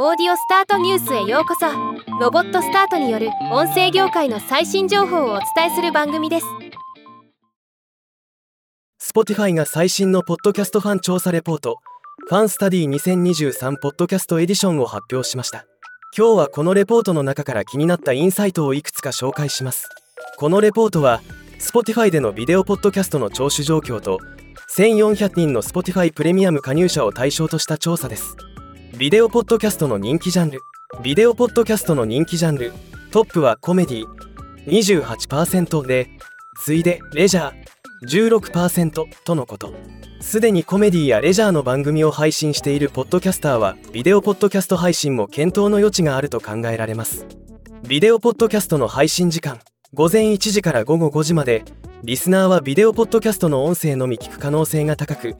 [0.00, 1.66] オーディオスタートニュースへようこそ。
[2.20, 6.46] ロボットスタートによる音声業界の最新情報をお伝えする番組です。
[9.02, 11.78] Spotify が最新のポッドキャストファン調査レポート
[12.28, 15.66] ファンスタディ2023ポッドキャストエディションを発表しました。
[16.16, 19.88] 今日はこのレポートの中から気になったインサイトをいくつか紹介します。
[20.36, 21.22] このレポートは
[21.58, 24.20] Spotify でのビデオポッドキャストの聴取状況と
[24.76, 28.36] 1400人の Spotify プレミアム加入者を対象とした調査です。
[28.98, 30.60] ビデオポッドキャストの人気ジャンル。
[31.04, 32.72] ビデオポッドキャストの人気ジャンル。
[33.12, 34.04] トップはコメディ。
[34.66, 36.08] 28%で
[36.64, 38.40] 次いでレジャー。
[38.40, 39.72] 16%とのこと。
[40.20, 47.24] すでにコメディやレジャーの番組を配信しているポッドキャスターはビデオポッドキャスト配信も検討の余地があると考えられます。
[47.86, 49.60] ビデオポッドキャストの配信時間。
[49.94, 51.62] 午前1時から午後5時まで。
[52.02, 55.36] リスナーはビデオポッドキャストの音声のみ聞く可能性が高く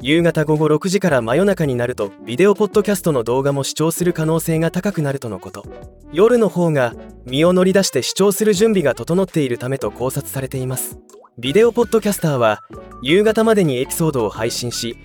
[0.00, 5.64] 夕方午後6時から真夜中になるとビデオポッドキャストの動画も視聴する可能性が高くなるとのこと。
[6.12, 6.94] 夜の方が
[7.24, 10.98] 身を乗り出して視聴する準備が整っているためと考察されています。
[11.38, 12.62] ビデオポッドキャスターは
[13.02, 14.96] 夕方までにエピソードを配信し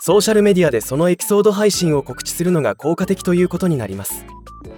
[0.00, 4.24] ソーシャルメディアでそのエピソード配信を告知するのが効果的ということになります。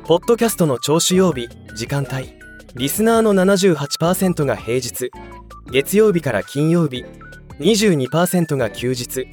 [0.05, 2.35] ポッドキャストの聴取曜日時間帯。
[2.75, 5.11] リスナーの78%が平日。
[5.71, 7.07] 月曜日から金曜日。
[7.61, 9.29] 22%が休日。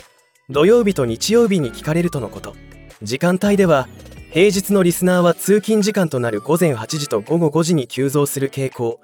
[0.50, 2.56] 土曜日と日曜日に聞かれるとのこと。
[3.02, 3.88] 時間帯では
[4.32, 9.00] 平日のリスナーは通勤時間となる午前8時と午後5時に急増する傾向。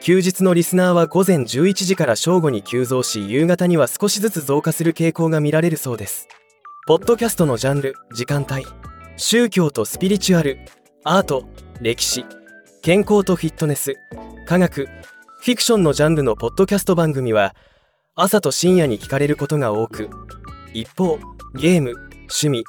[0.00, 6.28] 休日のリスナーは午前11時から正午に急増し夕方には少しずつ増加する傾向が見られるそうです。
[6.86, 8.66] ポッドキャストのジャンル時間帯。
[9.16, 10.58] 宗教とスピリチュアル。
[11.04, 11.48] アート
[11.80, 12.26] 歴史。
[12.82, 13.94] 健康とフィットネス。
[14.46, 14.88] 科学。
[15.40, 17.54] フィクションのジャンルのポッドキャスト番組は
[18.14, 20.10] 朝と深夜に聞かれることが多く
[20.74, 21.18] 一方
[21.54, 22.64] ゲーム趣味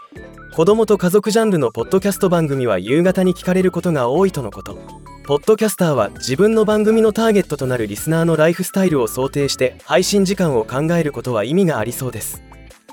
[0.56, 4.78] 子供と家族ジャンルのポッドキャスト番組は夕方に聞かれることが多いとのこと。
[5.26, 12.42] ポッドキャスターは自分の番組のターゲットとなるリスナーのライフスタイルを想定して配信時間を考えることは意味がありそうです。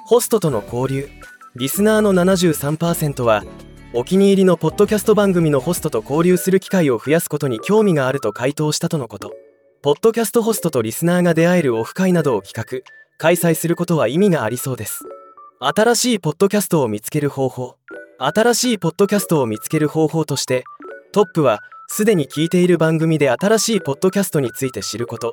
[0.06, 1.08] ホストとの交流。
[1.54, 3.44] リスナーの73%は
[3.92, 9.49] お気に入りのポッドキャスト番組のホストと交流する機会を増やすことに興味があると回答したとのこと。
[9.82, 12.86] ポッドキャストホストとリスナーが出会えるオフ会などを企画
[13.16, 15.04] 開催することは意味がありそうです。
[15.58, 17.76] 新しいポッドキャストを見つける方法。
[18.18, 20.64] 新しいポッドキャストを見つける方法として
[21.12, 25.32] トップはすでに聞いている番組で新しいポッドキャストについて知ること。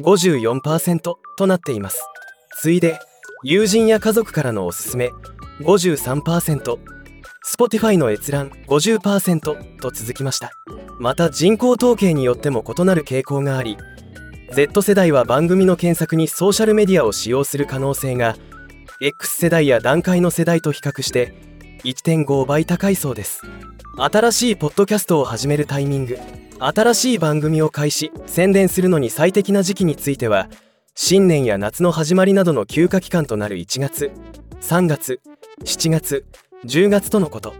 [0.00, 2.04] 54%となっています。
[2.58, 2.98] 次いで
[3.44, 5.12] 友人や家族からのおすすめ。
[5.60, 6.76] 53%
[7.56, 10.50] Spotify の閲覧50%と続きました。
[10.98, 13.76] また人口統計によっても異なる傾向があり
[14.52, 18.36] Z 世代は番組の検索にソーシャルメディアを使用する可能性が
[19.00, 21.34] X 世代や段階の世代と比較して
[21.84, 23.42] 1.5倍高いそうです。
[23.98, 26.18] 新しいポッドキャストを始めるタイミング
[26.58, 30.48] 新しい番組を開始宣伝するのに最適な時期については
[30.94, 34.10] 新年や夏の始まりなどの休暇期間となる1月
[34.60, 35.20] 3月
[35.64, 36.26] 7月
[36.66, 37.54] 10月とのこと。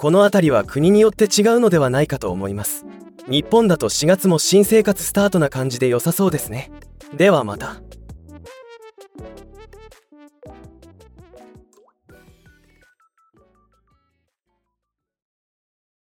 [0.00, 2.86] この辺りは国によって違うのではないかと思います。
[3.28, 6.70] 日本だと4月も新生活スタートな感じで良さそうですね。
[7.14, 7.82] ではまた。